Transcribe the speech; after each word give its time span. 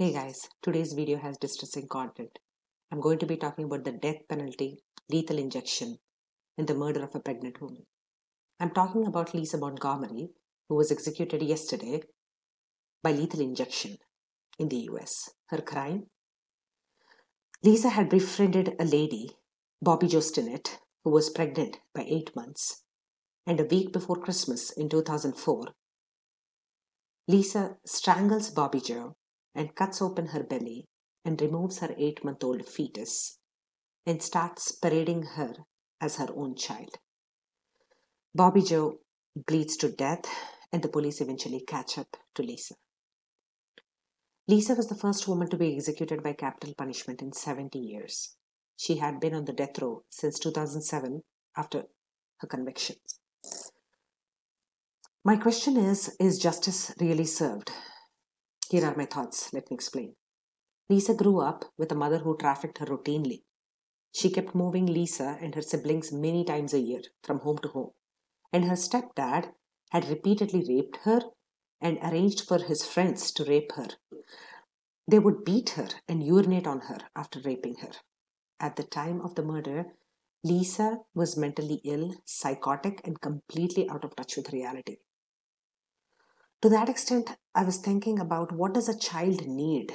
Hey 0.00 0.14
guys, 0.14 0.48
today's 0.62 0.94
video 0.94 1.18
has 1.18 1.36
distressing 1.36 1.86
content. 1.86 2.38
I'm 2.90 3.02
going 3.02 3.18
to 3.18 3.26
be 3.26 3.36
talking 3.36 3.66
about 3.66 3.84
the 3.84 3.92
death 3.92 4.26
penalty, 4.30 4.78
lethal 5.10 5.36
injection, 5.36 5.98
and 6.56 6.66
the 6.66 6.74
murder 6.74 7.04
of 7.04 7.14
a 7.14 7.20
pregnant 7.20 7.60
woman. 7.60 7.84
I'm 8.58 8.70
talking 8.70 9.06
about 9.06 9.34
Lisa 9.34 9.58
Montgomery, 9.58 10.30
who 10.70 10.76
was 10.76 10.90
executed 10.90 11.42
yesterday 11.42 12.00
by 13.02 13.12
lethal 13.12 13.42
injection 13.42 13.98
in 14.58 14.70
the 14.70 14.88
US. 14.90 15.12
Her 15.48 15.60
crime? 15.60 16.04
Lisa 17.62 17.90
had 17.90 18.08
befriended 18.08 18.76
a 18.80 18.86
lady, 18.86 19.28
Bobbie 19.82 20.08
Jo 20.08 20.22
who 21.04 21.10
was 21.10 21.28
pregnant 21.28 21.76
by 21.94 22.06
eight 22.08 22.34
months. 22.34 22.84
And 23.46 23.60
a 23.60 23.64
week 23.64 23.92
before 23.92 24.16
Christmas 24.16 24.70
in 24.70 24.88
2004, 24.88 25.66
Lisa 27.28 27.76
strangles 27.84 28.48
Bobbie 28.48 28.80
Jo 28.80 29.16
and 29.54 29.74
cuts 29.74 30.00
open 30.00 30.28
her 30.28 30.42
belly 30.42 30.86
and 31.24 31.40
removes 31.40 31.78
her 31.80 31.94
eight 31.96 32.24
month 32.24 32.42
old 32.44 32.66
fetus 32.66 33.38
and 34.06 34.22
starts 34.22 34.72
parading 34.72 35.22
her 35.34 35.54
as 36.00 36.16
her 36.16 36.28
own 36.34 36.56
child. 36.56 36.96
Bobbie 38.34 38.62
Jo 38.62 38.98
bleeds 39.46 39.76
to 39.78 39.90
death, 39.90 40.24
and 40.72 40.82
the 40.82 40.88
police 40.88 41.20
eventually 41.20 41.62
catch 41.66 41.98
up 41.98 42.16
to 42.34 42.42
Lisa. 42.42 42.74
Lisa 44.48 44.74
was 44.74 44.88
the 44.88 44.94
first 44.94 45.28
woman 45.28 45.48
to 45.48 45.56
be 45.56 45.74
executed 45.76 46.22
by 46.22 46.32
capital 46.32 46.74
punishment 46.76 47.22
in 47.22 47.32
70 47.32 47.78
years. 47.78 48.36
She 48.76 48.96
had 48.96 49.20
been 49.20 49.34
on 49.34 49.44
the 49.44 49.52
death 49.52 49.78
row 49.80 50.02
since 50.10 50.38
2007 50.38 51.22
after 51.56 51.84
her 52.38 52.48
conviction. 52.48 52.96
My 55.24 55.36
question 55.36 55.76
is 55.76 56.16
Is 56.18 56.38
justice 56.38 56.92
really 56.98 57.26
served? 57.26 57.70
Here 58.70 58.86
are 58.86 58.94
my 58.96 59.06
thoughts. 59.06 59.52
Let 59.52 59.68
me 59.68 59.74
explain. 59.74 60.14
Lisa 60.88 61.12
grew 61.12 61.40
up 61.40 61.64
with 61.76 61.90
a 61.90 61.96
mother 61.96 62.18
who 62.18 62.36
trafficked 62.36 62.78
her 62.78 62.86
routinely. 62.86 63.42
She 64.12 64.30
kept 64.30 64.54
moving 64.54 64.86
Lisa 64.86 65.38
and 65.40 65.56
her 65.56 65.62
siblings 65.62 66.12
many 66.12 66.44
times 66.44 66.72
a 66.72 66.78
year 66.78 67.00
from 67.24 67.40
home 67.40 67.58
to 67.58 67.68
home. 67.68 67.90
And 68.52 68.66
her 68.66 68.76
stepdad 68.76 69.50
had 69.90 70.08
repeatedly 70.08 70.64
raped 70.68 70.98
her 70.98 71.20
and 71.80 71.98
arranged 71.98 72.46
for 72.46 72.58
his 72.58 72.86
friends 72.86 73.32
to 73.32 73.44
rape 73.44 73.72
her. 73.72 73.88
They 75.08 75.18
would 75.18 75.44
beat 75.44 75.70
her 75.70 75.88
and 76.08 76.22
urinate 76.22 76.68
on 76.68 76.82
her 76.82 76.98
after 77.16 77.40
raping 77.40 77.78
her. 77.78 77.92
At 78.60 78.76
the 78.76 78.84
time 78.84 79.20
of 79.20 79.34
the 79.34 79.42
murder, 79.42 79.86
Lisa 80.44 80.98
was 81.12 81.36
mentally 81.36 81.80
ill, 81.84 82.14
psychotic, 82.24 83.00
and 83.02 83.20
completely 83.20 83.88
out 83.90 84.04
of 84.04 84.14
touch 84.14 84.36
with 84.36 84.52
reality. 84.52 84.98
To 86.62 86.68
that 86.68 86.90
extent, 86.90 87.36
I 87.54 87.64
was 87.64 87.78
thinking 87.78 88.18
about 88.18 88.52
what 88.52 88.74
does 88.74 88.88
a 88.88 88.98
child 88.98 89.46
need 89.46 89.94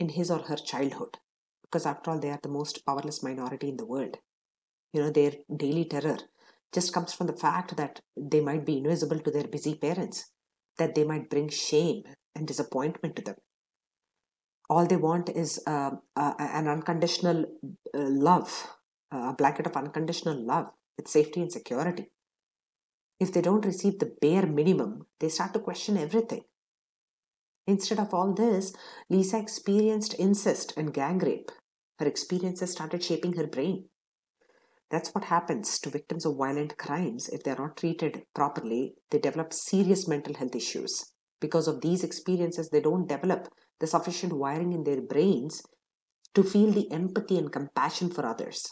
in 0.00 0.08
his 0.08 0.32
or 0.32 0.40
her 0.40 0.56
childhood? 0.56 1.18
Because 1.62 1.86
after 1.86 2.10
all, 2.10 2.18
they 2.18 2.30
are 2.30 2.40
the 2.42 2.48
most 2.48 2.84
powerless 2.84 3.22
minority 3.22 3.68
in 3.68 3.76
the 3.76 3.86
world. 3.86 4.16
You 4.92 5.02
know, 5.02 5.10
their 5.10 5.32
daily 5.54 5.84
terror 5.84 6.18
just 6.72 6.92
comes 6.92 7.12
from 7.12 7.28
the 7.28 7.36
fact 7.36 7.76
that 7.76 8.00
they 8.16 8.40
might 8.40 8.66
be 8.66 8.78
invisible 8.78 9.20
to 9.20 9.30
their 9.30 9.46
busy 9.46 9.76
parents, 9.76 10.32
that 10.76 10.96
they 10.96 11.04
might 11.04 11.30
bring 11.30 11.48
shame 11.48 12.02
and 12.34 12.48
disappointment 12.48 13.14
to 13.16 13.22
them. 13.22 13.36
All 14.68 14.86
they 14.86 14.96
want 14.96 15.28
is 15.28 15.62
uh, 15.68 15.92
uh, 16.16 16.34
an 16.38 16.66
unconditional 16.66 17.44
uh, 17.94 17.98
love, 17.98 18.74
a 19.12 19.34
blanket 19.34 19.66
of 19.66 19.76
unconditional 19.76 20.36
love 20.44 20.70
with 20.96 21.06
safety 21.06 21.42
and 21.42 21.52
security 21.52 22.10
if 23.22 23.32
they 23.32 23.40
don't 23.40 23.64
receive 23.64 24.00
the 24.00 24.12
bare 24.20 24.46
minimum, 24.46 25.06
they 25.20 25.28
start 25.28 25.52
to 25.52 25.60
question 25.60 25.96
everything. 25.96 26.42
Instead 27.68 28.00
of 28.00 28.12
all 28.12 28.34
this, 28.34 28.72
Lisa 29.08 29.38
experienced 29.38 30.16
incest 30.18 30.74
and 30.76 30.92
gang 30.92 31.18
rape. 31.18 31.52
Her 32.00 32.06
experiences 32.06 32.72
started 32.72 33.04
shaping 33.04 33.34
her 33.34 33.46
brain. 33.46 33.84
That's 34.90 35.14
what 35.14 35.24
happens 35.24 35.78
to 35.78 35.90
victims 35.90 36.26
of 36.26 36.36
violent 36.36 36.76
crimes. 36.76 37.28
If 37.28 37.44
they're 37.44 37.56
not 37.56 37.76
treated 37.76 38.24
properly, 38.34 38.94
they 39.10 39.20
develop 39.20 39.52
serious 39.52 40.08
mental 40.08 40.34
health 40.34 40.56
issues. 40.56 41.12
Because 41.40 41.68
of 41.68 41.80
these 41.80 42.02
experiences, 42.02 42.70
they 42.70 42.80
don't 42.80 43.08
develop 43.08 43.48
the 43.78 43.86
sufficient 43.86 44.32
wiring 44.32 44.72
in 44.72 44.82
their 44.82 45.00
brains 45.00 45.62
to 46.34 46.42
feel 46.42 46.72
the 46.72 46.90
empathy 46.90 47.38
and 47.38 47.52
compassion 47.52 48.10
for 48.10 48.26
others. 48.26 48.66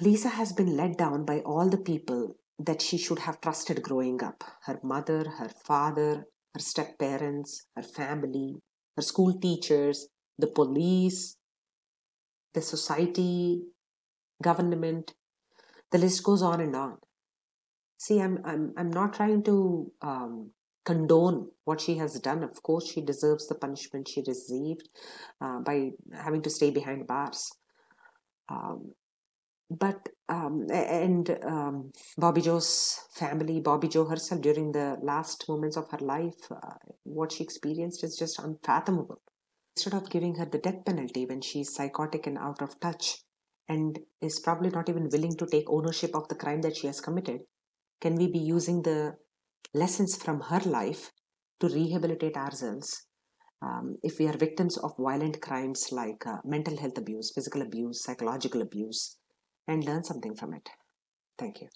Lisa 0.00 0.28
has 0.28 0.52
been 0.52 0.76
let 0.76 0.98
down 0.98 1.24
by 1.24 1.40
all 1.40 1.70
the 1.70 1.78
people 1.78 2.36
that 2.58 2.82
she 2.82 2.98
should 2.98 3.20
have 3.20 3.40
trusted 3.40 3.82
growing 3.82 4.22
up 4.22 4.44
her 4.64 4.78
mother, 4.82 5.24
her 5.38 5.50
father, 5.64 6.26
her 6.54 6.60
step 6.60 6.98
parents, 6.98 7.66
her 7.74 7.82
family, 7.82 8.56
her 8.96 9.02
school 9.02 9.38
teachers, 9.38 10.08
the 10.38 10.46
police, 10.46 11.36
the 12.52 12.60
society, 12.60 13.62
government. 14.42 15.14
The 15.92 15.98
list 15.98 16.22
goes 16.24 16.42
on 16.42 16.60
and 16.60 16.76
on. 16.76 16.98
See, 17.98 18.20
I'm, 18.20 18.40
I'm, 18.44 18.74
I'm 18.76 18.90
not 18.90 19.14
trying 19.14 19.42
to 19.44 19.90
um, 20.02 20.50
condone 20.84 21.48
what 21.64 21.80
she 21.80 21.96
has 21.96 22.20
done. 22.20 22.42
Of 22.42 22.62
course, 22.62 22.90
she 22.90 23.00
deserves 23.00 23.48
the 23.48 23.54
punishment 23.54 24.08
she 24.08 24.22
received 24.26 24.90
uh, 25.40 25.60
by 25.60 25.92
having 26.12 26.42
to 26.42 26.50
stay 26.50 26.70
behind 26.70 27.06
bars. 27.06 27.50
Um, 28.50 28.92
but 29.70 30.08
um, 30.28 30.66
and 30.70 31.38
um, 31.44 31.92
Bobbie 32.18 32.42
Jo's 32.42 33.00
family, 33.14 33.60
Bobbie 33.60 33.88
Jo 33.88 34.04
herself, 34.04 34.40
during 34.40 34.72
the 34.72 34.96
last 35.02 35.48
moments 35.48 35.76
of 35.76 35.90
her 35.90 35.98
life, 35.98 36.50
uh, 36.50 36.74
what 37.04 37.32
she 37.32 37.44
experienced 37.44 38.04
is 38.04 38.16
just 38.16 38.38
unfathomable. 38.38 39.20
Instead 39.76 39.94
of 39.94 40.10
giving 40.10 40.36
her 40.36 40.46
the 40.46 40.58
death 40.58 40.84
penalty 40.84 41.26
when 41.26 41.40
she's 41.40 41.74
psychotic 41.74 42.26
and 42.26 42.38
out 42.38 42.62
of 42.62 42.78
touch, 42.80 43.18
and 43.68 43.98
is 44.20 44.40
probably 44.40 44.70
not 44.70 44.88
even 44.88 45.08
willing 45.10 45.36
to 45.36 45.46
take 45.46 45.68
ownership 45.68 46.14
of 46.14 46.28
the 46.28 46.34
crime 46.34 46.62
that 46.62 46.76
she 46.76 46.86
has 46.86 47.00
committed, 47.00 47.40
can 48.00 48.14
we 48.14 48.30
be 48.30 48.38
using 48.38 48.82
the 48.82 49.14
lessons 49.74 50.16
from 50.16 50.40
her 50.40 50.60
life 50.60 51.12
to 51.60 51.68
rehabilitate 51.68 52.36
ourselves 52.36 53.06
um, 53.62 53.96
if 54.02 54.18
we 54.18 54.26
are 54.28 54.36
victims 54.36 54.78
of 54.78 54.92
violent 54.98 55.40
crimes 55.40 55.88
like 55.90 56.26
uh, 56.26 56.36
mental 56.44 56.76
health 56.76 56.98
abuse, 56.98 57.32
physical 57.34 57.62
abuse, 57.62 58.02
psychological 58.02 58.62
abuse? 58.62 59.18
And 59.68 59.84
learn 59.84 60.04
something 60.04 60.34
from 60.34 60.54
it. 60.54 60.70
Thank 61.38 61.60
you. 61.60 61.68